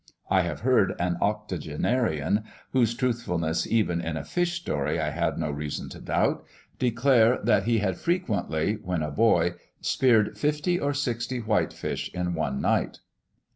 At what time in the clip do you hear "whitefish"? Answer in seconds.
11.37-12.09